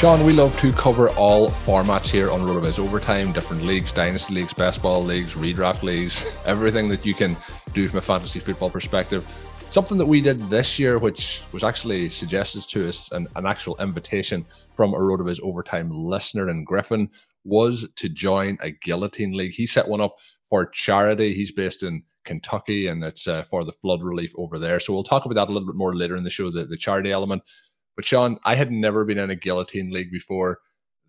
[0.00, 4.54] Sean, we love to cover all formats here on RotoViz Overtime, different leagues, dynasty leagues,
[4.54, 7.36] best ball leagues, redraft leagues, everything that you can
[7.74, 9.28] do from a fantasy football perspective.
[9.68, 13.76] Something that we did this year, which was actually suggested to us, an, an actual
[13.76, 17.10] invitation from a RotoViz Overtime listener in Griffin,
[17.44, 19.52] was to join a guillotine league.
[19.52, 21.34] He set one up for charity.
[21.34, 24.80] He's based in Kentucky and it's uh, for the flood relief over there.
[24.80, 26.78] So we'll talk about that a little bit more later in the show, the, the
[26.78, 27.42] charity element.
[28.00, 30.60] But Sean, I had never been in a guillotine league before.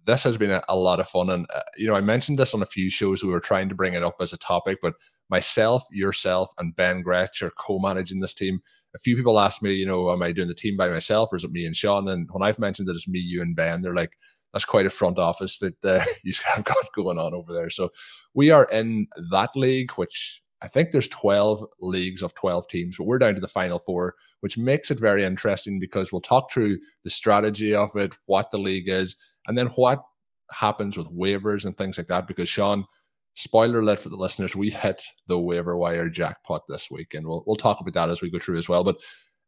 [0.05, 1.29] This has been a, a lot of fun.
[1.29, 3.23] And, uh, you know, I mentioned this on a few shows.
[3.23, 4.95] We were trying to bring it up as a topic, but
[5.29, 8.59] myself, yourself, and Ben Gretch are co managing this team.
[8.93, 11.37] A few people ask me, you know, am I doing the team by myself or
[11.37, 12.09] is it me and Sean?
[12.09, 14.17] And when I've mentioned that it's me, you, and Ben, they're like,
[14.51, 17.69] that's quite a front office that uh, you have got going on over there.
[17.69, 17.93] So
[18.33, 23.05] we are in that league, which I think there's 12 leagues of 12 teams, but
[23.05, 26.77] we're down to the final four, which makes it very interesting because we'll talk through
[27.03, 29.15] the strategy of it, what the league is,
[29.47, 30.03] and then what
[30.51, 32.27] happens with waivers and things like that.
[32.27, 32.85] Because Sean,
[33.33, 37.43] spoiler alert for the listeners, we hit the waiver wire jackpot this week, and we'll
[37.47, 38.83] we'll talk about that as we go through as well.
[38.83, 38.97] But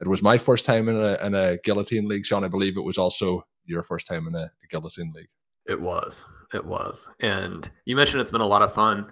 [0.01, 2.43] it was my first time in a in a guillotine league, Sean.
[2.43, 5.29] I believe it was also your first time in a, a guillotine league.
[5.67, 6.25] It was.
[6.53, 7.07] It was.
[7.21, 9.09] And you mentioned it's been a lot of fun.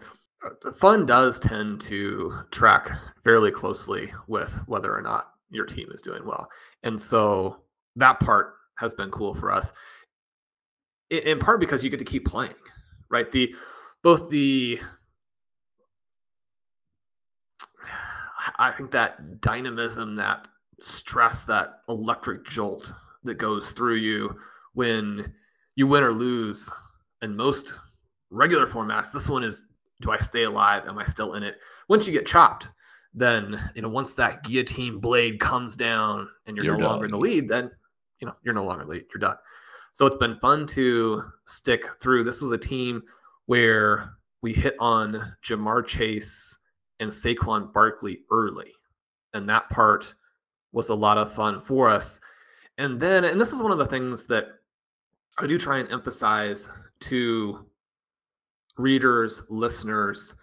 [0.75, 2.91] Fun does tend to track
[3.23, 6.49] fairly closely with whether or not your team is doing well.
[6.83, 7.57] And so
[7.95, 9.71] that part has been cool for us.
[11.09, 12.55] In part because you get to keep playing,
[13.09, 13.29] right?
[13.31, 13.53] The
[14.01, 14.79] both the
[18.57, 20.47] I think that dynamism, that
[20.79, 24.35] stress, that electric jolt that goes through you
[24.73, 25.33] when
[25.75, 26.71] you win or lose
[27.21, 27.79] in most
[28.29, 29.11] regular formats.
[29.11, 29.65] This one is
[30.01, 30.87] do I stay alive?
[30.87, 31.57] Am I still in it?
[31.87, 32.71] Once you get chopped,
[33.13, 37.11] then you know once that guillotine blade comes down and you're, You're no longer in
[37.11, 37.71] the lead, then
[38.19, 39.05] you know you're no longer lead.
[39.13, 39.37] You're done.
[39.93, 42.23] So it's been fun to stick through.
[42.23, 43.03] This was a team
[43.45, 46.59] where we hit on Ja'Marr Chase
[46.99, 48.71] and Saquon Barkley early,
[49.33, 50.13] and that part
[50.71, 52.19] was a lot of fun for us.
[52.77, 54.47] And then, and this is one of the things that
[55.37, 57.65] I do try and emphasize to
[58.77, 60.35] readers, listeners,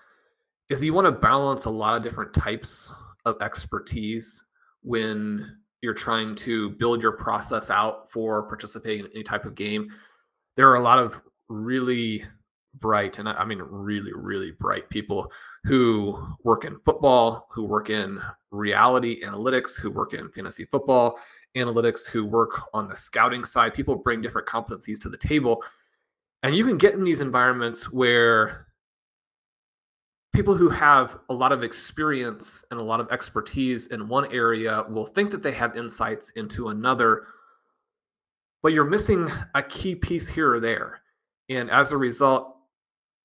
[0.69, 2.93] is you want to balance a lot of different types
[3.25, 4.45] of expertise
[4.83, 9.89] when you're trying to build your process out for participating in any type of game.
[10.57, 12.25] There are a lot of really
[12.75, 15.33] bright, and I mean really, really bright people
[15.65, 21.19] who work in football, who work in reality analytics, who work in fantasy football
[21.57, 23.75] analytics, who work on the scouting side.
[23.75, 25.63] People bring different competencies to the table.
[26.43, 28.67] And you can get in these environments where
[30.33, 34.85] people who have a lot of experience and a lot of expertise in one area
[34.89, 37.27] will think that they have insights into another,
[38.63, 41.01] but you're missing a key piece here or there.
[41.49, 42.55] And as a result,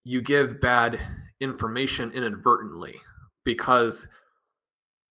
[0.03, 0.99] you give bad
[1.39, 2.99] information inadvertently
[3.43, 4.07] because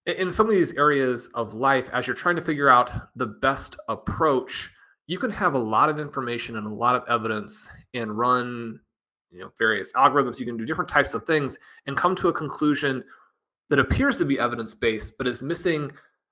[0.07, 3.77] in some of these areas of life, as you're trying to figure out the best
[3.89, 4.73] approach,
[5.07, 8.79] you can have a lot of information and a lot of evidence and run
[9.31, 12.33] you know various algorithms you can do different types of things and come to a
[12.33, 13.03] conclusion
[13.71, 15.91] that appears to be evidence based but is missing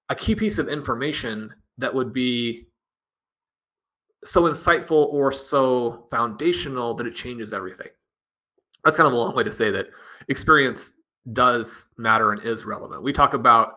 [0.08, 2.67] a key piece of information that would be
[4.25, 7.88] so insightful or so foundational that it changes everything
[8.84, 9.88] that's kind of a long way to say that
[10.28, 10.94] experience
[11.32, 13.02] does matter and is relevant.
[13.02, 13.75] We talk about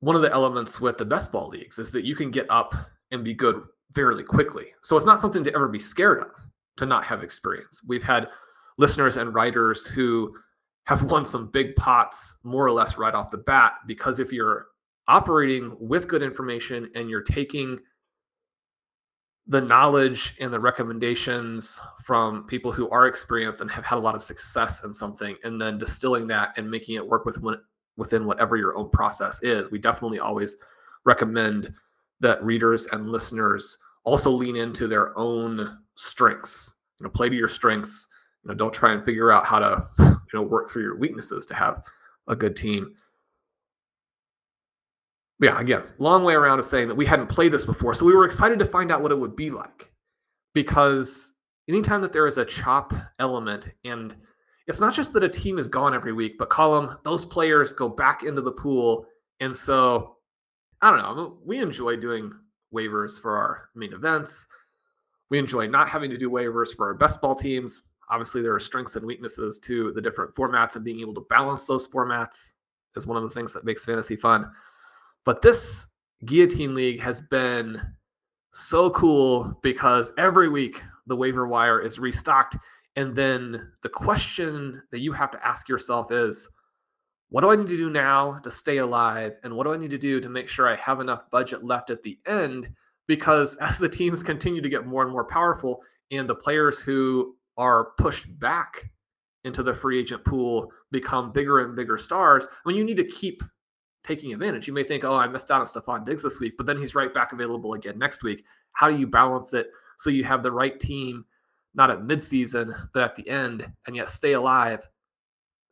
[0.00, 2.74] one of the elements with the best ball leagues is that you can get up
[3.10, 3.62] and be good
[3.94, 4.66] fairly quickly.
[4.82, 6.32] So it's not something to ever be scared of
[6.76, 7.80] to not have experience.
[7.86, 8.28] We've had
[8.76, 10.34] listeners and writers who
[10.86, 14.66] have won some big pots more or less right off the bat because if you're
[15.06, 17.78] operating with good information and you're taking
[19.46, 24.14] the knowledge and the recommendations from people who are experienced and have had a lot
[24.14, 27.38] of success in something and then distilling that and making it work with
[27.98, 30.56] within whatever your own process is we definitely always
[31.04, 31.74] recommend
[32.20, 37.48] that readers and listeners also lean into their own strengths you know play to your
[37.48, 38.08] strengths
[38.42, 41.46] you know don't try and figure out how to you know work through your weaknesses
[41.46, 41.82] to have
[42.28, 42.94] a good team
[45.40, 47.94] yeah, again, long way around of saying that we hadn't played this before.
[47.94, 49.92] So we were excited to find out what it would be like.
[50.54, 51.34] Because
[51.68, 54.14] anytime that there is a chop element, and
[54.66, 57.88] it's not just that a team is gone every week, but Colin, those players go
[57.88, 59.06] back into the pool.
[59.40, 60.16] And so
[60.80, 62.32] I don't know, we enjoy doing
[62.74, 64.46] waivers for our main events.
[65.30, 67.84] We enjoy not having to do waivers for our best ball teams.
[68.10, 71.64] Obviously, there are strengths and weaknesses to the different formats, and being able to balance
[71.64, 72.54] those formats
[72.96, 74.50] is one of the things that makes fantasy fun.
[75.24, 75.88] But this
[76.24, 77.80] guillotine league has been
[78.52, 82.56] so cool because every week the waiver wire is restocked.
[82.96, 86.48] And then the question that you have to ask yourself is
[87.34, 89.32] what do I need to do now to stay alive?
[89.42, 91.90] And what do I need to do to make sure I have enough budget left
[91.90, 92.68] at the end?
[93.08, 95.82] Because as the teams continue to get more and more powerful,
[96.12, 98.88] and the players who are pushed back
[99.42, 103.04] into the free agent pool become bigger and bigger stars, I mean, you need to
[103.04, 103.42] keep
[104.04, 104.68] taking advantage.
[104.68, 106.94] You may think, oh, I missed out on Stefon Diggs this week, but then he's
[106.94, 108.44] right back available again next week.
[108.74, 111.24] How do you balance it so you have the right team,
[111.74, 114.88] not at midseason, but at the end, and yet stay alive?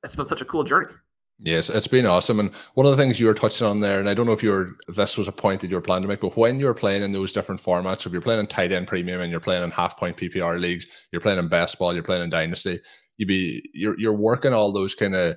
[0.02, 0.92] It's been such a cool journey.
[1.38, 2.38] Yes, it's been awesome.
[2.38, 4.42] And one of the things you were touching on there, and I don't know if
[4.44, 7.02] you're this was a point that you were planning to make, but when you're playing
[7.02, 9.70] in those different formats, if you're playing in tight end premium and you're playing in
[9.72, 12.78] half point PPR leagues, you're playing in best ball, you're playing in dynasty,
[13.16, 15.36] you be you're you're working all those kind of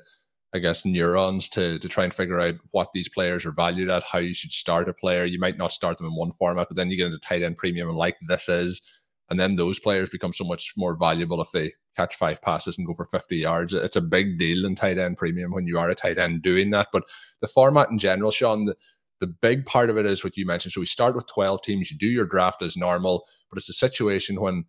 [0.53, 4.03] I guess, neurons to to try and figure out what these players are valued at,
[4.03, 5.25] how you should start a player.
[5.25, 7.57] You might not start them in one format, but then you get into tight end
[7.57, 8.81] premium and like this is,
[9.29, 12.85] and then those players become so much more valuable if they catch five passes and
[12.85, 13.73] go for 50 yards.
[13.73, 16.69] It's a big deal in tight end premium when you are a tight end doing
[16.71, 16.87] that.
[16.91, 17.03] But
[17.41, 18.75] the format in general, Sean, the,
[19.21, 20.73] the big part of it is what you mentioned.
[20.73, 23.73] So we start with 12 teams, you do your draft as normal, but it's a
[23.73, 24.65] situation when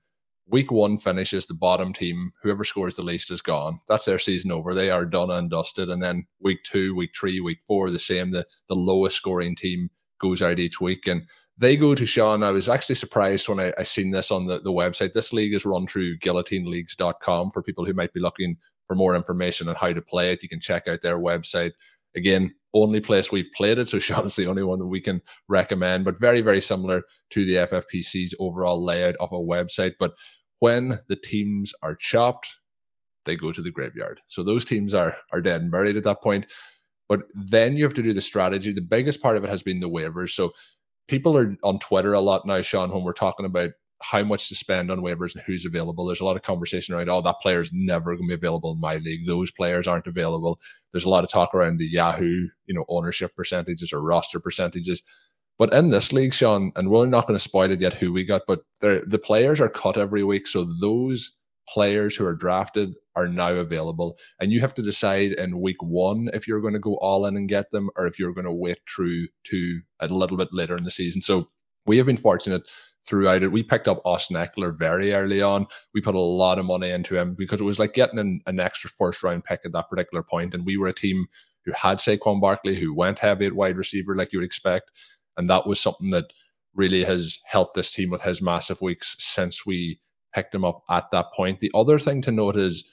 [0.48, 4.52] week one finishes the bottom team whoever scores the least is gone that's their season
[4.52, 7.98] over they are done and dusted and then week two week three week four the
[7.98, 11.26] same the, the lowest scoring team goes out each week and
[11.58, 14.58] they go to sean i was actually surprised when i, I seen this on the,
[14.60, 18.56] the website this league is run through guillotineleagues.com for people who might be looking
[18.86, 21.72] for more information on how to play it you can check out their website
[22.14, 26.04] again only place we've played it so sean's the only one that we can recommend
[26.04, 30.12] but very very similar to the ffpc's overall layout of a website but
[30.60, 32.58] when the teams are chopped,
[33.24, 34.20] they go to the graveyard.
[34.28, 36.46] So those teams are are dead and buried at that point.
[37.08, 38.72] But then you have to do the strategy.
[38.72, 40.30] The biggest part of it has been the waivers.
[40.30, 40.52] So
[41.08, 43.70] people are on Twitter a lot now, Sean, when we're talking about
[44.02, 46.04] how much to spend on waivers and who's available.
[46.04, 48.80] There's a lot of conversation around, oh, that player's never going to be available in
[48.80, 49.26] my league.
[49.26, 50.60] Those players aren't available.
[50.92, 55.02] There's a lot of talk around the Yahoo, you know, ownership percentages or roster percentages.
[55.58, 58.26] But in this league, Sean, and we're not going to spoil it yet who we
[58.26, 60.46] got, but the players are cut every week.
[60.46, 61.34] So those
[61.68, 64.16] players who are drafted are now available.
[64.40, 67.36] And you have to decide in week one if you're going to go all in
[67.36, 70.76] and get them or if you're going to wait through to a little bit later
[70.76, 71.22] in the season.
[71.22, 71.48] So
[71.86, 72.62] we have been fortunate
[73.06, 73.52] throughout it.
[73.52, 75.66] We picked up Austin Ekeler very early on.
[75.94, 78.60] We put a lot of money into him because it was like getting an, an
[78.60, 80.54] extra first round pick at that particular point.
[80.54, 81.26] And we were a team
[81.64, 84.90] who had Saquon Barkley, who went heavy at wide receiver like you would expect.
[85.36, 86.26] And that was something that
[86.74, 90.00] really has helped this team with his massive weeks since we
[90.36, 91.60] picked him up at that point.
[91.60, 92.84] The other thing to note is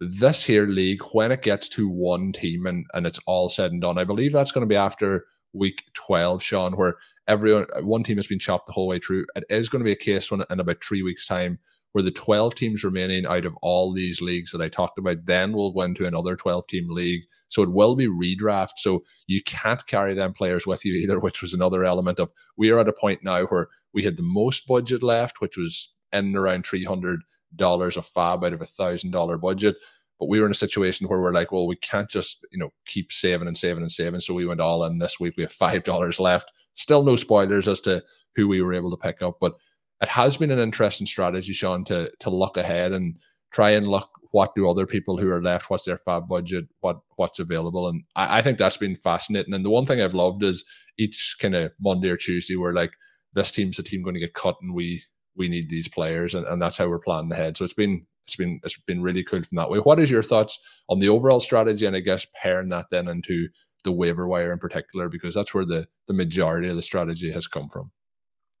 [0.00, 3.80] this here league, when it gets to one team and, and it's all said and
[3.80, 6.96] done, I believe that's going to be after week 12, Sean, where
[7.28, 9.26] everyone one team has been chopped the whole way through.
[9.36, 11.60] It is going to be a case when in about three weeks' time
[11.92, 15.52] where the 12 teams remaining out of all these leagues that I talked about then
[15.52, 17.22] will go into another 12 team league.
[17.48, 18.74] So it will be redraft.
[18.76, 22.70] So you can't carry them players with you either, which was another element of we
[22.70, 26.36] are at a point now where we had the most budget left, which was in
[26.36, 27.18] around $300
[27.58, 29.76] of FAAB out of a thousand dollar budget.
[30.18, 32.70] But we were in a situation where we're like, well, we can't just, you know,
[32.86, 34.20] keep saving and saving and saving.
[34.20, 35.34] So we went all in this week.
[35.36, 36.52] We have $5 left.
[36.74, 38.02] Still no spoilers as to
[38.36, 39.38] who we were able to pick up.
[39.40, 39.54] But
[40.00, 43.18] it has been an interesting strategy, Sean, to to look ahead and
[43.52, 47.00] try and look what do other people who are left, what's their FAAB budget, what
[47.16, 49.54] what's available, and I, I think that's been fascinating.
[49.54, 50.64] And the one thing I've loved is
[50.98, 52.92] each kind of Monday or Tuesday, we're like,
[53.34, 55.02] this team's the team going to get cut, and we
[55.36, 57.56] we need these players, and, and that's how we're planning ahead.
[57.56, 59.78] So it's been it's been it's been really cool from that way.
[59.78, 60.58] What is your thoughts
[60.88, 63.48] on the overall strategy, and I guess pairing that then into
[63.84, 67.46] the waiver wire in particular, because that's where the the majority of the strategy has
[67.46, 67.90] come from.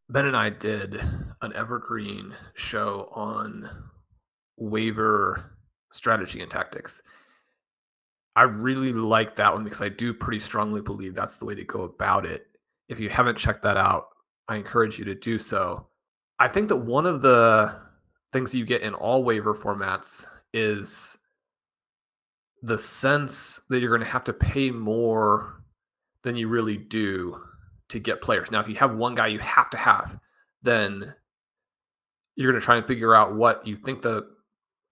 [0.08, 1.00] Ben and I did
[1.40, 3.70] an evergreen show on
[4.56, 5.56] waiver
[5.92, 7.02] strategy and tactics.
[8.34, 11.64] I really like that one because I do pretty strongly believe that's the way to
[11.64, 12.46] go about it.
[12.88, 14.06] If you haven't checked that out,
[14.48, 15.86] I encourage you to do so.
[16.40, 17.76] I think that one of the
[18.32, 21.18] things you get in all waiver formats is
[22.62, 25.62] the sense that you're going to have to pay more
[26.22, 27.40] than you really do
[27.88, 28.50] to get players.
[28.50, 30.18] Now, if you have one guy you have to have,
[30.62, 31.14] then
[32.36, 34.26] you're going to try and figure out what you think the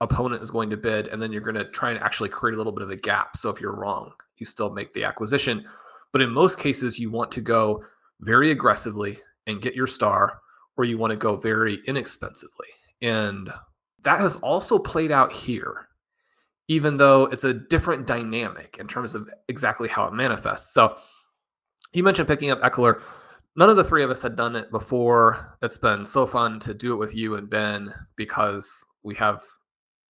[0.00, 2.58] opponent is going to bid, and then you're going to try and actually create a
[2.58, 3.36] little bit of a gap.
[3.36, 5.64] So if you're wrong, you still make the acquisition.
[6.12, 7.84] But in most cases, you want to go
[8.20, 10.40] very aggressively and get your star,
[10.78, 12.68] or you want to go very inexpensively.
[13.02, 13.50] And
[14.02, 15.88] that has also played out here,
[16.68, 20.72] even though it's a different dynamic in terms of exactly how it manifests.
[20.72, 20.96] So
[21.92, 23.02] you mentioned picking up Ekeler.
[23.56, 25.58] None of the three of us had done it before.
[25.62, 29.42] It's been so fun to do it with you and Ben because we have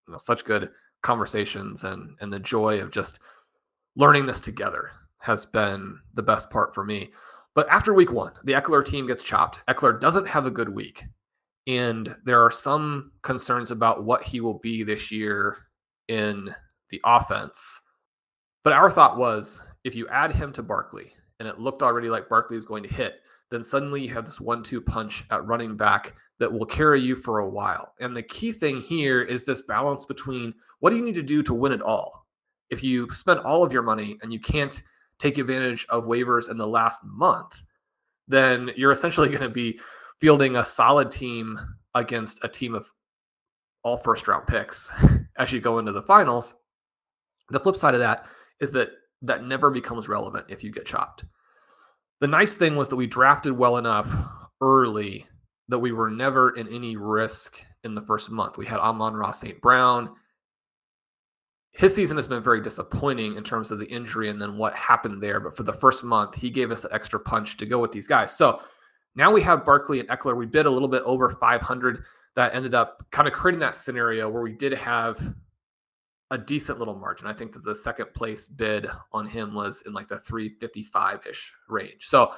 [0.06, 0.70] you know, such good
[1.02, 3.20] conversations and and the joy of just
[3.96, 7.10] learning this together has been the best part for me.
[7.58, 9.62] But after week one, the Ekeler team gets chopped.
[9.66, 11.06] Ekeler doesn't have a good week.
[11.66, 15.56] And there are some concerns about what he will be this year
[16.06, 16.54] in
[16.90, 17.80] the offense.
[18.62, 21.10] But our thought was if you add him to Barkley,
[21.40, 24.40] and it looked already like Barkley was going to hit, then suddenly you have this
[24.40, 27.92] one two punch at running back that will carry you for a while.
[27.98, 31.42] And the key thing here is this balance between what do you need to do
[31.42, 32.24] to win it all?
[32.70, 34.80] If you spend all of your money and you can't
[35.18, 37.64] take advantage of waivers in the last month,
[38.26, 39.78] then you're essentially going to be
[40.20, 41.58] fielding a solid team
[41.94, 42.92] against a team of
[43.82, 44.92] all first round picks
[45.38, 46.54] as you go into the finals.
[47.50, 48.26] The flip side of that
[48.60, 48.90] is that
[49.22, 51.24] that never becomes relevant if you get chopped.
[52.20, 54.12] The nice thing was that we drafted well enough
[54.60, 55.26] early
[55.68, 58.58] that we were never in any risk in the first month.
[58.58, 59.60] We had Amon-Ra St.
[59.60, 60.14] Brown.
[61.78, 65.22] His season has been very disappointing in terms of the injury and then what happened
[65.22, 65.38] there.
[65.38, 68.08] But for the first month, he gave us an extra punch to go with these
[68.08, 68.36] guys.
[68.36, 68.60] So
[69.14, 70.36] now we have Barkley and Ekeler.
[70.36, 72.02] We bid a little bit over 500.
[72.34, 75.34] That ended up kind of creating that scenario where we did have
[76.32, 77.28] a decent little margin.
[77.28, 81.54] I think that the second place bid on him was in like the 355 ish
[81.68, 82.08] range.
[82.08, 82.32] So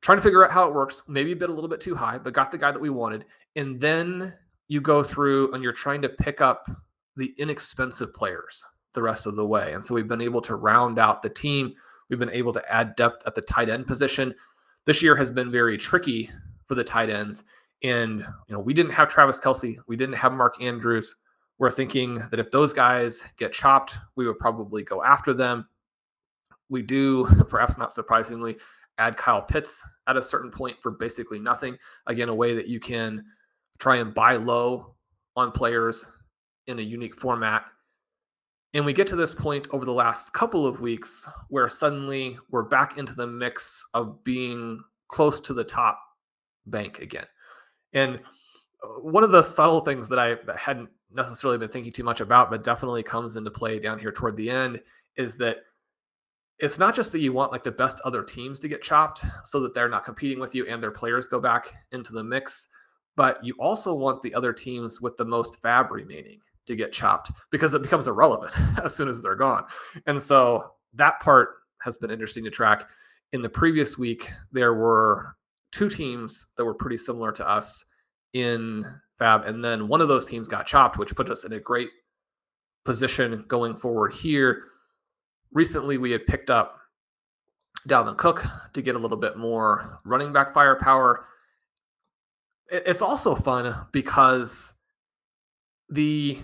[0.00, 1.02] trying to figure out how it works.
[1.06, 3.26] Maybe a bit a little bit too high, but got the guy that we wanted.
[3.56, 4.32] And then
[4.68, 6.66] you go through and you're trying to pick up
[7.16, 9.72] the inexpensive players the rest of the way.
[9.72, 11.74] And so we've been able to round out the team.
[12.08, 14.34] We've been able to add depth at the tight end position
[14.86, 16.30] this year has been very tricky
[16.66, 17.44] for the tight ends.
[17.82, 19.76] And, you know, we didn't have Travis Kelce.
[19.86, 21.16] we didn't have Mark Andrews.
[21.58, 25.68] We're thinking that if those guys get chopped, we would probably go after them.
[26.68, 28.56] We do, perhaps not surprisingly,
[28.98, 31.76] add Kyle Pitts at a certain point for basically nothing.
[32.06, 33.24] Again, a way that you can
[33.78, 34.94] try and buy low
[35.34, 36.06] on players
[36.66, 37.64] in a unique format
[38.76, 42.62] and we get to this point over the last couple of weeks where suddenly we're
[42.62, 45.98] back into the mix of being close to the top
[46.66, 47.24] bank again.
[47.94, 48.16] And
[48.84, 52.50] uh, one of the subtle things that I hadn't necessarily been thinking too much about,
[52.50, 54.82] but definitely comes into play down here toward the end,
[55.16, 55.60] is that
[56.58, 59.58] it's not just that you want like the best other teams to get chopped so
[59.60, 62.68] that they're not competing with you and their players go back into the mix,
[63.16, 67.32] but you also want the other teams with the most FAAB remaining to get chopped
[67.50, 68.52] because it becomes irrelevant
[68.84, 69.64] as soon as they're gone.
[70.06, 71.50] And so that part
[71.82, 72.88] has been interesting to track.
[73.32, 75.36] In the previous week, there were
[75.72, 77.84] two teams that were pretty similar to us
[78.32, 78.84] in
[79.20, 81.90] FAAB, And then one of those teams got chopped, which put us in a great
[82.84, 84.64] position going forward here.
[85.52, 86.78] Recently, we had picked up
[87.88, 91.26] Dalvin Cook to get a little bit more running back firepower.
[92.68, 94.74] It's also fun because
[95.88, 96.38] the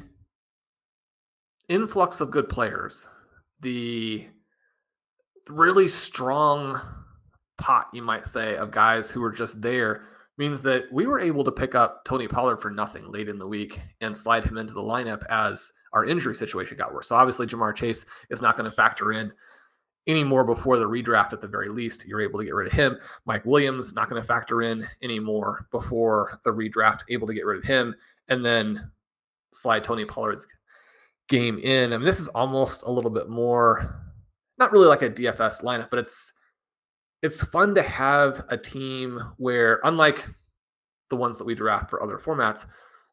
[1.72, 3.08] influx of good players,
[3.60, 4.26] the
[5.48, 6.80] really strong
[7.58, 10.04] pot, you might say, of guys who were just there
[10.38, 13.46] means that we were able to pick up Tony Pollard for nothing late in the
[13.46, 17.08] week and slide him into the lineup as our injury situation got worse.
[17.08, 19.32] So obviously Ja'Marr Chase is not going to factor in
[20.06, 22.06] anymore before the redraft at the very least.
[22.06, 22.98] You're able to get rid of him.
[23.24, 27.58] Mike Williams not going to factor in anymore before the redraft, able to get rid
[27.58, 27.94] of him.
[28.28, 28.90] And then
[29.52, 30.46] slide Tony Pollard's
[31.28, 31.92] game in.
[31.92, 34.00] I mean, this is almost a little bit more,
[34.58, 36.32] not really like a DFS lineup, but it's
[37.22, 40.28] it's fun to have a team where, unlike
[41.08, 42.66] the ones that we draft for other formats,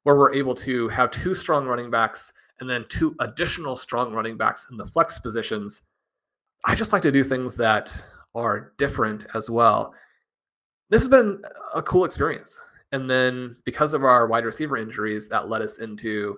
[0.04, 4.38] where we're able to have two strong running backs and then two additional strong running
[4.38, 5.84] backs in the flex positions.
[6.66, 8.04] I just like to do things that
[8.36, 9.94] are different as well.
[10.90, 11.42] This has been
[11.76, 12.60] a cool experience.
[12.92, 16.38] And then because of our wide receiver injuries, that led us into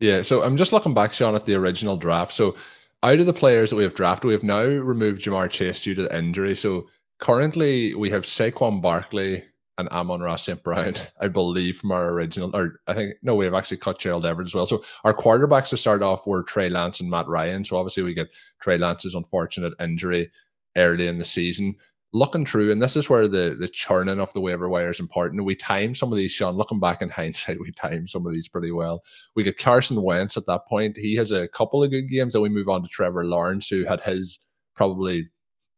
[0.00, 2.32] Yeah, so I'm just looking back, Sean, at the original draft.
[2.32, 2.54] So
[3.02, 5.94] out of the players that we have drafted, we have now removed Ja'Marr Chase due
[5.94, 6.54] to the injury.
[6.54, 9.44] So currently we have Saquon Barkley
[9.78, 10.62] and Amon-Ra St.
[10.62, 14.26] Brown, I believe, from our original, or I think, no, we have actually cut Gerald
[14.26, 14.66] Everett as well.
[14.66, 17.64] So our quarterbacks to start off were Trey Lance and Matt Ryan.
[17.64, 18.28] So obviously we get
[18.60, 20.30] Trey Lance's unfortunate injury
[20.76, 21.74] early in the season
[22.16, 25.44] looking through, and this is where the the churning of the waiver wire is important.
[25.44, 26.56] We time some of these, Sean.
[26.56, 29.02] Looking back in hindsight, we time some of these pretty well.
[29.34, 30.96] We get Carson Wentz at that point.
[30.96, 32.32] He has a couple of good games.
[32.32, 34.38] Then we move on to Trevor Lawrence, who had his
[34.74, 35.28] probably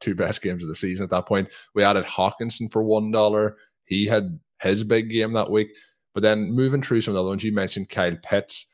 [0.00, 1.48] two best games of the season at that point.
[1.74, 3.56] We added Hockenson for one dollar.
[3.84, 5.68] He had his big game that week.
[6.14, 8.66] But then moving through some of the other ones, you mentioned Kyle Pitts.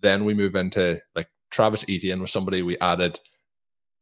[0.00, 3.20] Then we move into like Travis Etienne was somebody we added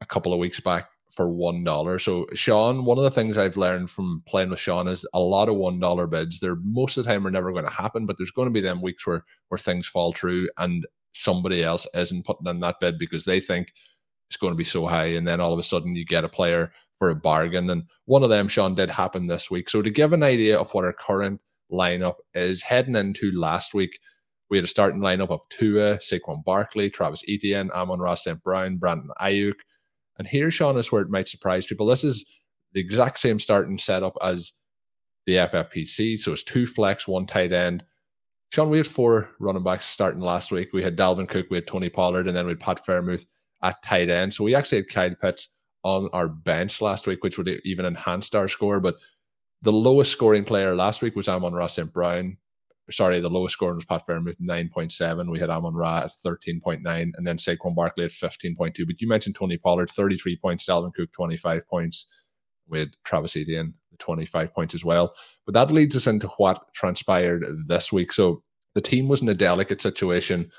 [0.00, 1.98] a couple of weeks back for one dollar.
[1.98, 5.48] So Sean, one of the things I've learned from playing with Sean is a lot
[5.48, 6.38] of one dollar bids.
[6.38, 8.60] They're most of the time are never going to happen, but there's going to be
[8.60, 13.00] them weeks where where things fall through and somebody else isn't putting in that bid
[13.00, 13.72] because they think
[14.28, 16.28] it's going to be so high, and then all of a sudden you get a
[16.28, 17.68] player for a bargain.
[17.70, 19.68] And one of them, Sean, did happen this week.
[19.68, 21.40] So to give an idea of what our current
[21.72, 23.98] lineup is heading into last week.
[24.50, 28.42] We had a starting lineup of Tua, Saquon Barkley, Travis Etienne, Amon-Ra St.
[28.42, 29.60] Brown, Brandon Aiyuk,
[30.18, 31.86] and here, Sean, is where it might surprise people.
[31.86, 32.24] This is
[32.72, 34.52] the exact same starting setup as
[35.26, 36.18] the FFPC.
[36.18, 37.84] So it's two flex, one tight end.
[38.50, 40.70] Sean, we had four running backs starting last week.
[40.72, 43.26] We had Dalvin Cook, we had Tony Pollard, and then we had Pat Freiermuth
[43.62, 44.32] at tight end.
[44.32, 45.48] So we actually had Kyle Pitts
[45.82, 48.80] on our bench last week, which would even enhance our score.
[48.80, 48.96] But
[49.62, 51.92] the lowest scoring player last week was Amon-Ra St.
[51.92, 52.38] Brown
[52.90, 55.30] sorry, the lowest scoring was Pat Freiermuth, 9.7.
[55.30, 58.86] We had Amon Ra at 13.9, and then Saquon Barkley at 15.2.
[58.86, 62.06] But you mentioned Tony Pollard, 33 points, Dalvin Cook, 25 points,
[62.68, 65.14] with Travis Etienne, 25 points as well.
[65.44, 68.12] But that leads us into what transpired this week.
[68.12, 68.42] So
[68.74, 70.50] the team was in a delicate situation.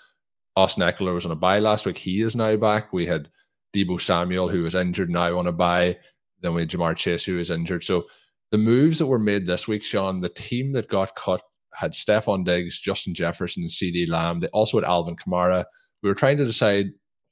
[0.55, 1.97] Austin Ekeler was on a bye last week.
[1.97, 2.91] He is now back.
[2.91, 3.29] We had
[3.73, 5.97] Deebo Samuel, who was injured, now on a bye.
[6.41, 7.83] Then we had Ja'Marr Chase, who is injured.
[7.83, 8.07] So
[8.51, 11.41] the moves that were made this week, Sean, the team that got cut
[11.79, 14.41] had Stefon Diggs, Justin Jefferson, and CeeDee Lamb.
[14.41, 15.63] They also had Alvin Kamara.
[16.03, 16.87] We were trying to decide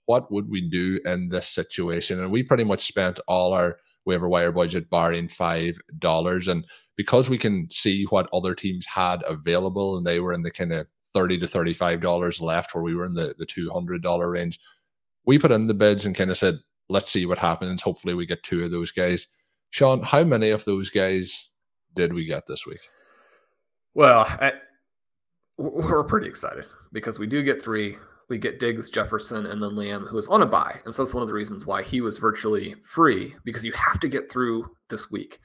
[0.06, 4.30] what would we do in this situation, and we pretty much spent all our waiver
[4.30, 6.48] wire budget barring five dollars.
[6.48, 10.52] And because we can see what other teams had available, and they were in the
[10.52, 14.02] kind of thirty to thirty-five dollars left, where we were in the the two hundred
[14.02, 14.62] dollar range,
[15.26, 16.56] we put in the bids and kind of said,
[16.88, 17.82] "Let's see what happens.
[17.82, 19.28] Hopefully, we get two of those guys."
[19.72, 21.50] Sean, how many of those guys
[21.94, 22.80] did we get this week?
[23.98, 24.54] Well, I,
[25.58, 27.98] we're pretty excited because we do get three.
[28.30, 30.80] we get Diggs, Jefferson, and then Lamb, who is on a bye.
[30.86, 34.00] And so that's one of the reasons why he was virtually free because you have
[34.02, 35.40] to get through this week.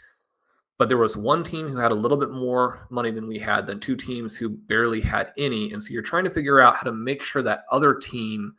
[0.77, 3.67] But there was one team who had a little bit more money than we had,
[3.67, 5.73] than two teams who barely had any.
[5.73, 8.53] And so you're trying to figure out how to make sure that other team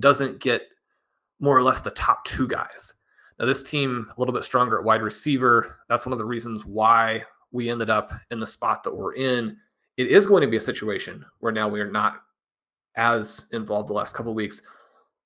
[0.00, 0.62] doesn't get
[1.38, 2.94] more or less the top two guys.
[3.38, 5.76] Now, this team a little bit stronger at wide receiver.
[5.88, 9.56] That's one of the reasons why we ended up in the spot that we're in.
[9.96, 12.22] It is going to be a situation where now we are not
[12.96, 14.62] as involved the last couple weeks,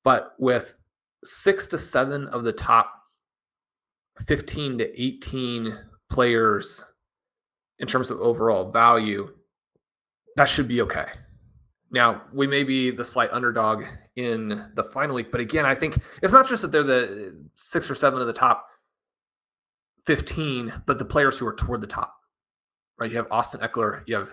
[0.04, 0.76] but with
[1.24, 2.92] six to seven of the top
[4.26, 5.78] 15 to 18
[6.10, 6.84] players
[7.78, 9.32] in terms of overall value,
[10.36, 11.06] that should be okay.
[11.90, 13.84] Now, we may be the slight underdog
[14.16, 17.90] in the final week, but again, I think it's not just that they're the six
[17.90, 18.66] or seven of the top
[20.04, 22.14] 15, but the players who are toward the top,
[22.98, 23.10] right?
[23.10, 24.32] You have Austin Ekeler, you have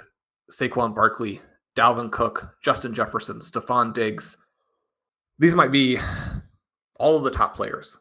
[0.51, 1.41] Saquon Barkley,
[1.75, 4.37] Dalvin Cook, Justin Jefferson, Stefon Diggs.
[5.37, 5.97] These might be
[6.95, 7.97] all of the top players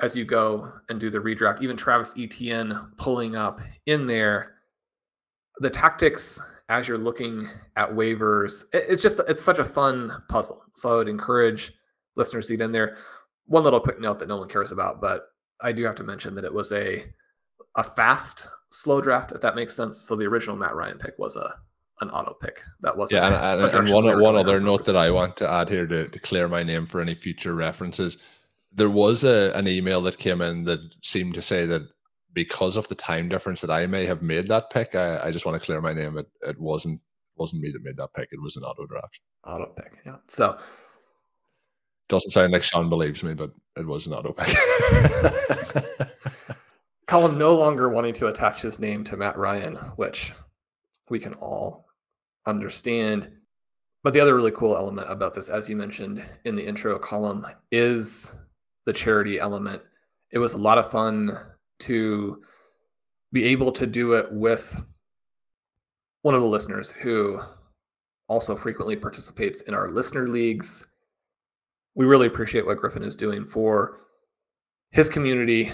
[0.00, 1.62] as you go and do the redraft.
[1.62, 4.54] Even Travis Etienne pulling up in there.
[5.58, 10.62] The tactics as you're looking at waivers, it's just it's such a fun puzzle.
[10.74, 11.72] So I would encourage
[12.16, 12.96] listeners to get in there.
[13.46, 15.26] One little quick note that no one cares about, but
[15.62, 17.04] I do have to mention that it was a
[17.76, 20.00] a fast slow draft, if that makes sense.
[20.02, 21.54] So the original Matt Ryan pick was a
[22.00, 22.62] an auto pick.
[22.80, 23.22] That wasn't.
[23.22, 26.08] Yeah, and, and, and one one other note that I want to add here to,
[26.08, 28.18] to clear my name for any future references.
[28.72, 31.82] There was a an email that came in that seemed to say that
[32.32, 35.44] because of the time difference that I may have made that pick, I, I just
[35.44, 36.16] want to clear my name.
[36.16, 37.00] It it wasn't
[37.36, 38.28] wasn't me that made that pick.
[38.32, 39.20] It was an auto draft.
[39.44, 40.00] Auto pick.
[40.06, 40.16] Yeah.
[40.28, 40.58] So
[42.10, 44.56] doesn't sound like Sean believes me, but it was not pick.
[47.06, 50.32] Colin no longer wanting to attach his name to Matt Ryan, which
[51.08, 51.86] we can all
[52.46, 53.30] understand.
[54.02, 57.44] But the other really cool element about this, as you mentioned in the intro Colin,
[57.70, 58.36] is
[58.86, 59.82] the charity element.
[60.30, 61.38] It was a lot of fun
[61.80, 62.42] to
[63.32, 64.80] be able to do it with
[66.22, 67.40] one of the listeners who
[68.28, 70.86] also frequently participates in our listener leagues.
[71.94, 74.00] We really appreciate what Griffin is doing for
[74.90, 75.72] his community.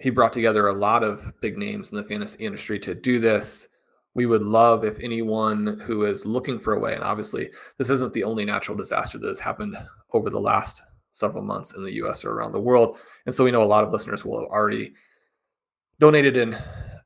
[0.00, 3.68] He brought together a lot of big names in the fantasy industry to do this
[4.14, 8.12] we would love if anyone who is looking for a way, and obviously this isn't
[8.12, 9.76] the only natural disaster that has happened
[10.12, 12.98] over the last several months in the US or around the world.
[13.26, 14.92] And so we know a lot of listeners will have already
[16.00, 16.56] donated in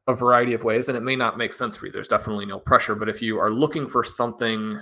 [0.06, 1.92] a variety of ways, and it may not make sense for you.
[1.92, 2.94] There's definitely no pressure.
[2.94, 4.80] But if you are looking for something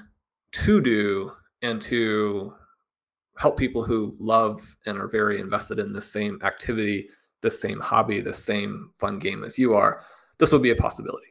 [0.53, 1.33] to do
[1.63, 2.55] and to
[3.43, 7.09] help people who love and are very invested in the same activity,
[7.41, 10.01] the same hobby, the same fun game as you are,
[10.39, 11.27] this would be a possibility.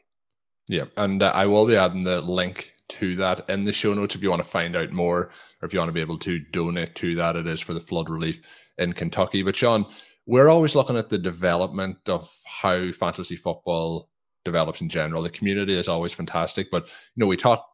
[0.67, 4.13] Yeah, and uh, I will be adding the link to that in the show notes
[4.13, 6.39] if you want to find out more or if you want to be able to
[6.51, 7.37] donate to that.
[7.37, 8.41] It is for the flood relief
[8.77, 9.41] in Kentucky.
[9.41, 9.85] But Sean,
[10.25, 14.09] we're always looking at the development of how fantasy football
[14.43, 15.23] develops in general.
[15.23, 17.70] The community is always fantastic, but you know we talked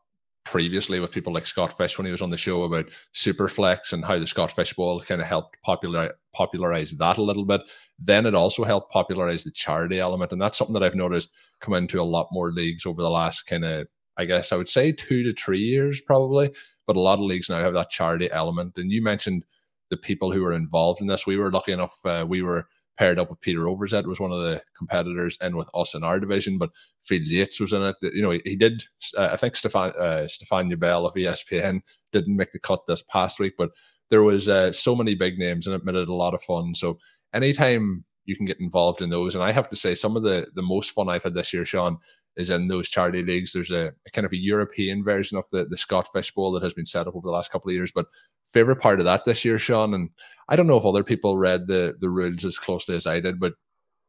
[0.47, 4.05] previously with people like Scott Fish when he was on the show about Superflex and
[4.05, 7.61] how the Scott Fish Bowl kind of helped popular, popularize that a little bit.
[7.99, 10.31] Then it also helped popularize the charity element.
[10.31, 13.41] And that's something that I've noticed come into a lot more leagues over the last
[13.41, 16.49] kind of, I guess I would say two to three years probably.
[16.85, 18.77] But a lot of leagues now have that charity element.
[18.77, 19.43] And you mentioned
[19.89, 21.27] the people who were involved in this.
[21.27, 24.39] We were lucky enough, uh, we were paired up with Peter Overzet, was one of
[24.39, 27.95] the competitors in with us in our division, but Field Yates was in it.
[28.01, 28.83] You know, he, he did,
[29.17, 31.81] uh, I think Stefan, uh, Stefan Bell of ESPN
[32.11, 33.71] didn't make the cut this past week, but
[34.09, 36.73] there was uh, so many big names and it made it a lot of fun.
[36.73, 36.97] So
[37.33, 40.47] anytime you can get involved in those, and I have to say some of the,
[40.55, 41.97] the most fun I've had this year, Sean,
[42.37, 43.51] is in those charity leagues.
[43.51, 46.73] There's a, a, kind of a European version of the, the Scott Bowl that has
[46.73, 47.91] been set up over the last couple of years.
[47.93, 48.05] But
[48.45, 50.09] favorite part of that this year, Sean, and
[50.47, 53.39] I don't know if other people read the the rules as closely as I did,
[53.39, 53.53] but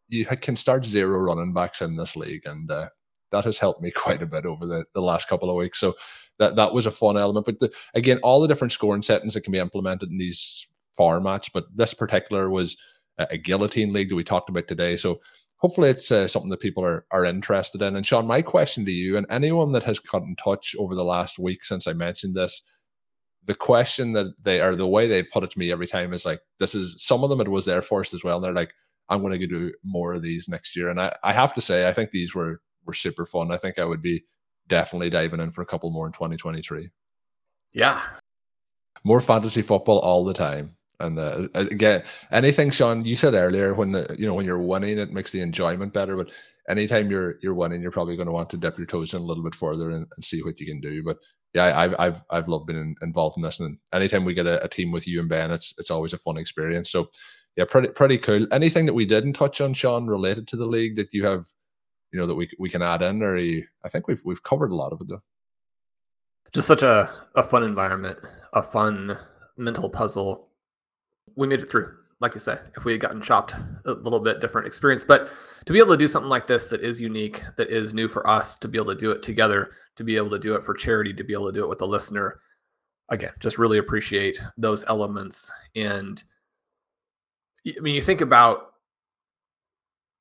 [0.08, 2.88] you can start zero running backs in this league, and uh,
[3.30, 5.78] that has helped me quite a bit over the, the last couple of weeks.
[5.78, 5.94] So
[6.38, 7.46] that that was a fun element.
[7.46, 10.66] But the, again, all the different scoring settings that can be implemented in these
[10.98, 12.76] formats, but this particular was
[13.18, 14.96] a guillotine league that we talked about today.
[14.96, 15.20] So
[15.58, 17.96] hopefully it's uh, something that people are, are interested in.
[17.96, 21.04] And Sean, my question to you and anyone that has got in touch over the
[21.04, 22.62] last week since I mentioned this,
[23.44, 26.24] the question that they are the way they put it to me every time is
[26.24, 28.36] like, this is some of them it was their first as well.
[28.36, 28.72] And they're like,
[29.08, 30.88] I'm going to do more of these next year.
[30.88, 33.50] And I, I have to say, I think these were were super fun.
[33.50, 34.24] I think I would be
[34.66, 36.90] definitely diving in for a couple more in 2023.
[37.72, 38.02] Yeah.
[39.04, 40.77] More fantasy football all the time.
[41.00, 44.98] And uh, again, anything, Sean, you said earlier when the, you know when you're winning,
[44.98, 46.16] it makes the enjoyment better.
[46.16, 46.30] But
[46.68, 49.24] anytime you're you're winning, you're probably going to want to dip your toes in a
[49.24, 51.02] little bit further and, and see what you can do.
[51.04, 51.18] But
[51.54, 54.68] yeah, I've I've I've loved being involved in this, and anytime we get a, a,
[54.68, 56.90] team with you and Ben, it's it's always a fun experience.
[56.90, 57.10] So
[57.56, 58.46] yeah, pretty pretty cool.
[58.52, 61.46] Anything that we didn't touch on, Sean, related to the league that you have,
[62.12, 64.72] you know, that we we can add in, or you, I think we've we've covered
[64.72, 65.22] a lot of it though.
[66.52, 68.18] Just such a a fun environment,
[68.52, 69.16] a fun
[69.56, 70.47] mental puzzle.
[71.36, 74.40] We made it through like you said, if we had gotten chopped, a little bit
[74.40, 75.04] different experience.
[75.04, 75.30] But
[75.66, 78.26] to be able to do something like this that is unique, that is new for
[78.26, 80.74] us, to be able to do it together, to be able to do it for
[80.74, 82.40] charity, to be able to do it with a listener,
[83.08, 85.52] again, just really appreciate those elements.
[85.76, 86.22] And
[87.66, 88.72] I mean, you think about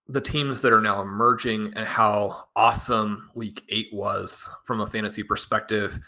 [0.08, 5.24] the teams that are now emerging and how awesome week eight was from a fantasy
[5.24, 6.00] perspective.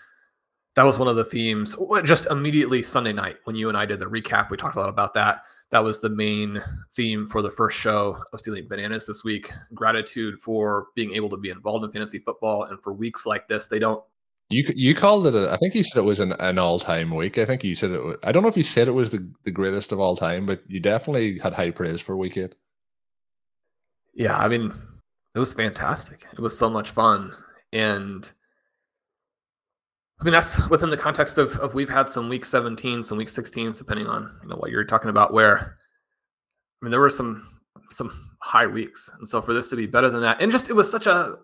[0.80, 4.00] That was one of the themes just immediately Sunday night when you and I did
[4.00, 4.50] the recap.
[4.50, 6.62] We talked a lot about that that was the main
[6.92, 9.52] theme for the first show of Stealing Bananas this week.
[9.74, 13.68] Gratitude for being able to be involved in fantasy football, and for weeks like this,
[13.68, 14.02] they don't.
[14.50, 15.36] You you called it.
[15.36, 17.38] A, I think you said it was an, an all time week.
[17.38, 18.02] I think you said it.
[18.02, 20.46] Was, I don't know if you said it was the, the greatest of all time,
[20.46, 22.56] but you definitely had high praise for week eight.
[24.14, 24.74] Yeah, I mean,
[25.36, 26.26] it was fantastic.
[26.34, 27.34] It was so much fun,
[27.74, 28.32] and
[30.20, 33.30] I mean, that's within the context of, of we've had some week 17, some week
[33.30, 35.32] 16, depending on you know what you're talking about.
[35.34, 35.78] Where
[36.82, 37.48] I mean, there were some
[37.90, 40.76] some high weeks, and so for this to be better than that, and just it
[40.76, 41.38] was such a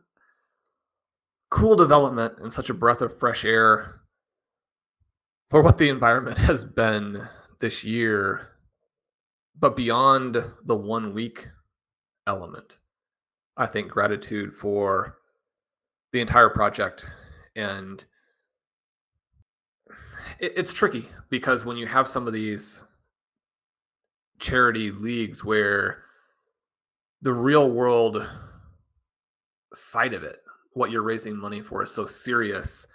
[1.50, 4.02] cool development and such a breath of fresh air
[5.50, 7.26] for what the environment has been
[7.60, 8.50] this year.
[9.58, 11.48] But beyond the one week
[12.28, 12.80] element,
[13.56, 15.18] I think gratitude for
[16.12, 17.10] the entire project
[17.56, 18.04] and
[20.40, 22.84] it, it's tricky because when you have some of these
[24.40, 26.04] charity leagues where
[27.22, 28.28] the real world
[29.74, 30.42] side of it,
[30.74, 32.88] what you're raising money for, is so serious,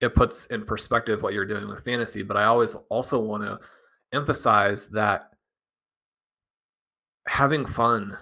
[0.00, 2.22] it puts in perspective what you're doing with fantasy.
[2.22, 3.58] But I always also want to
[4.12, 5.30] emphasize that
[7.26, 8.16] having fun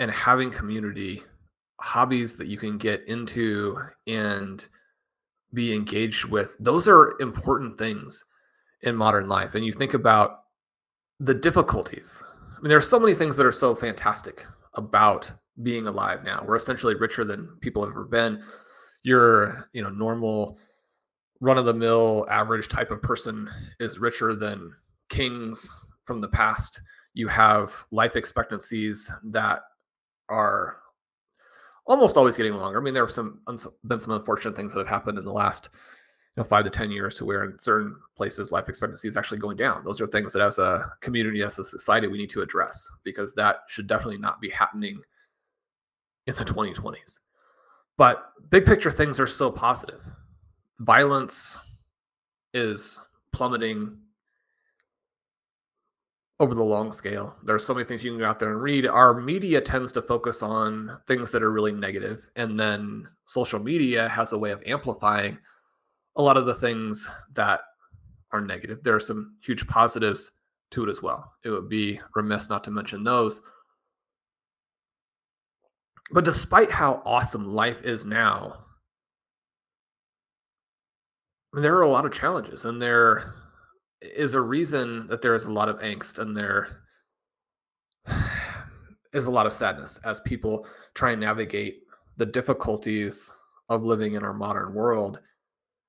[0.00, 1.22] and having community
[1.80, 4.66] hobbies that you can get into and
[5.54, 8.24] be engaged with those are important things
[8.82, 9.54] in modern life.
[9.54, 10.44] And you think about
[11.20, 12.22] the difficulties.
[12.56, 15.32] I mean there are so many things that are so fantastic about
[15.62, 16.44] being alive now.
[16.46, 18.42] We're essentially richer than people have ever been.
[19.02, 20.58] Your you know normal
[21.40, 23.48] run of the mill average type of person
[23.80, 24.72] is richer than
[25.08, 26.80] kings from the past.
[27.14, 29.62] You have life expectancies that
[30.28, 30.78] are
[31.88, 32.78] almost always getting longer.
[32.78, 33.40] I mean, there have some
[33.84, 36.90] been some unfortunate things that have happened in the last you know five to ten
[36.90, 39.84] years to where in certain places life expectancy is actually going down.
[39.84, 43.34] Those are things that as a community, as a society, we need to address because
[43.34, 45.00] that should definitely not be happening
[46.26, 47.20] in the 2020s.
[47.96, 50.00] But big picture things are still positive.
[50.78, 51.58] Violence
[52.54, 53.00] is
[53.32, 53.98] plummeting
[56.40, 57.34] over the long scale.
[57.42, 58.86] There are so many things you can go out there and read.
[58.86, 64.08] Our media tends to focus on things that are really negative, and then social media
[64.08, 65.38] has a way of amplifying
[66.16, 67.60] a lot of the things that
[68.32, 68.82] are negative.
[68.82, 70.30] There are some huge positives
[70.70, 71.32] to it as well.
[71.44, 73.40] It would be remiss not to mention those.
[76.10, 78.64] But despite how awesome life is now,
[81.52, 83.34] there are a lot of challenges, and there
[84.00, 86.82] is a reason that there is a lot of angst and there
[89.12, 91.80] is a lot of sadness as people try and navigate
[92.16, 93.32] the difficulties
[93.68, 95.20] of living in our modern world.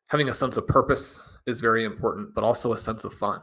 [0.10, 3.42] Having a sense of purpose is very important, but also a sense of fun.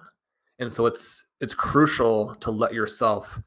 [0.59, 3.41] And so it's it's crucial to let yourself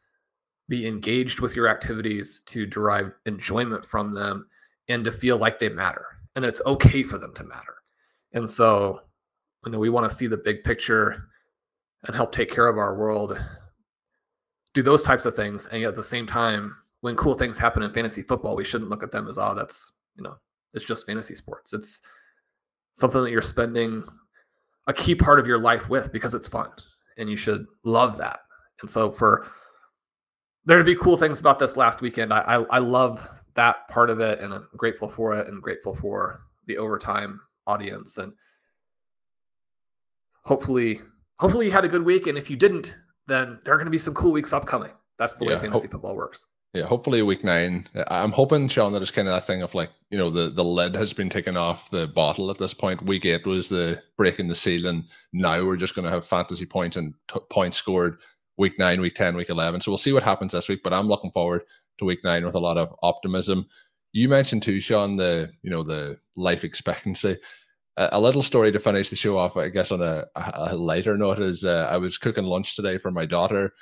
[0.68, 4.48] be engaged with your activities to derive enjoyment from them
[4.88, 6.06] and to feel like they matter
[6.36, 7.76] and it's okay for them to matter.
[8.34, 9.02] And so
[9.66, 11.28] you know we want to see the big picture
[12.04, 13.38] and help take care of our world
[14.74, 17.94] do those types of things and at the same time when cool things happen in
[17.94, 20.36] fantasy football we shouldn't look at them as oh that's you know
[20.74, 21.74] it's just fantasy sports.
[21.74, 22.02] It's
[22.94, 24.04] something that you're spending
[24.88, 26.70] a key part of your life with because it's fun
[27.18, 28.40] and you should love that.
[28.82, 29.48] And so for
[30.66, 34.10] there to be cool things about this last weekend i i, I love that part
[34.10, 38.34] of it and i'm grateful for it and grateful for the overtime audience and
[40.50, 41.00] hopefully
[41.40, 43.92] hopefully you had a good week and if you didn't then there are going to
[43.92, 47.44] be some cool weeks upcoming that's the yeah, way fantasy football works Yeah, hopefully week
[47.44, 47.88] nine.
[48.10, 50.64] I'm hoping, Sean, that it's kind of that thing of like, you know, the, the
[50.64, 53.02] lid has been taken off the bottle at this point.
[53.02, 56.68] Week eight was the breaking the seal, and now we're just going to have fantasy
[56.68, 58.20] points and t- points scored
[58.60, 59.82] week nine, week 10, week 11.
[59.82, 61.64] So we'll see what happens this week, but I'm looking forward
[61.98, 63.68] to week nine with a lot of optimism.
[64.12, 67.38] You mentioned too, Sean, the, you know, the life expectancy.
[68.00, 71.40] A, little story to finish the show off, I guess, on a, a lighter note
[71.40, 73.74] is uh, I was cooking lunch today for my daughter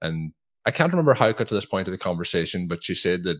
[0.00, 0.32] and
[0.66, 3.24] I can't remember how it got to this point of the conversation, but she said
[3.24, 3.36] that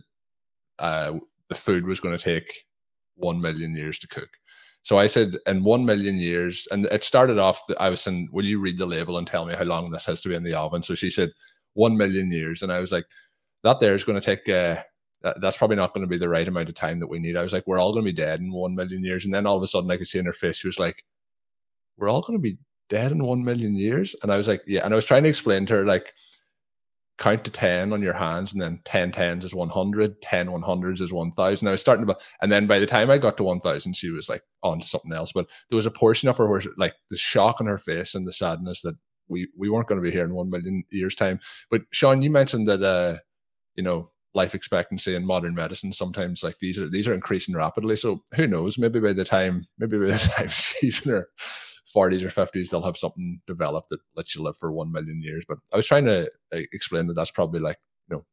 [0.79, 1.13] uh,
[1.49, 2.65] the food was going to take
[3.15, 4.29] one million years to cook.
[4.83, 7.61] So I said, in one million years, and it started off.
[7.79, 10.21] I was saying, "Will you read the label and tell me how long this has
[10.21, 11.31] to be in the oven?" So she said,
[11.73, 13.05] "One million years," and I was like,
[13.63, 14.47] "That there is going to take.
[14.47, 14.83] Uh,
[15.25, 17.35] that, that's probably not going to be the right amount of time that we need."
[17.35, 19.45] I was like, "We're all going to be dead in one million years," and then
[19.45, 21.03] all of a sudden, I could see in her face, she was like,
[21.97, 22.57] "We're all going to be
[22.89, 25.29] dead in one million years," and I was like, "Yeah," and I was trying to
[25.29, 26.13] explain to her like
[27.17, 31.13] count to 10 on your hands and then 10 tens is 100 10 100s is
[31.13, 34.09] 1000 i was starting to and then by the time i got to 1000 she
[34.09, 35.31] was like on to something else.
[35.31, 38.27] But there was a portion of her where like the shock on her face and
[38.27, 38.95] the sadness that
[39.29, 41.39] we we weren't going to be here in 1 million years time.
[41.69, 43.19] But shawn you mentioned that uh
[43.75, 47.95] you know life expectancy in modern medicine sometimes like these are these are increasing rapidly
[47.95, 51.27] so who knows maybe by the time maybe by the time she's in her
[51.95, 55.45] 40s or 50s, they'll have something developed that lets you live for 1 million years.
[55.47, 57.77] But I was trying to uh, explain that that's probably like,
[58.09, 58.25] you know,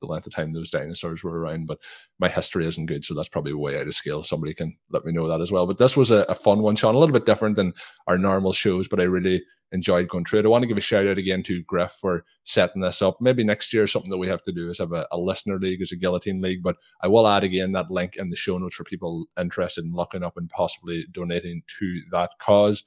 [0.00, 1.66] the length of time those dinosaurs were around.
[1.66, 1.78] But
[2.18, 3.04] my history isn't good.
[3.04, 4.22] So that's probably way out of scale.
[4.22, 5.66] Somebody can let me know that as well.
[5.66, 7.72] But this was a, a fun one, Shawn, a little bit different than
[8.06, 9.42] our normal shows, but I really
[9.72, 10.44] enjoyed going through it.
[10.44, 13.20] I want to give a shout out again to Griff for setting this up.
[13.20, 15.80] Maybe next year, something that we have to do is have a, a, listener league
[15.80, 16.62] as a guillotine league.
[16.62, 19.92] But I will add again that link in the show notes for people interested in
[19.92, 22.84] looking up and possibly donating to that cause.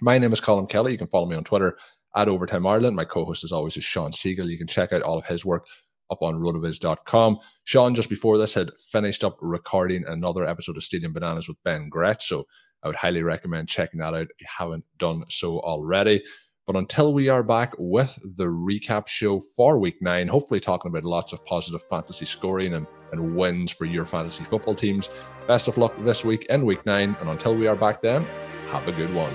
[0.00, 0.92] My name is Colin Kelly.
[0.92, 1.76] You can follow me on Twitter
[2.14, 2.96] at Overtime Ireland.
[2.96, 4.48] My co host, as always, is Shawn Siegele.
[4.48, 5.66] You can check out all of his work
[6.10, 7.38] up on rotoviz.com.
[7.64, 11.88] Shawn, just before this, had finished up recording another episode of Stadium Bananas with Ben
[11.88, 12.28] Gretch.
[12.28, 12.46] So
[12.82, 16.22] I would highly recommend checking that out if you haven't done so already.
[16.66, 21.04] But until we are back with the recap show for week nine, hopefully talking about
[21.04, 25.08] lots of positive fantasy scoring and, and wins for your fantasy football teams.
[25.46, 27.16] Best of luck this week in week nine.
[27.20, 28.24] And until we are back then,
[28.68, 29.34] have a good one.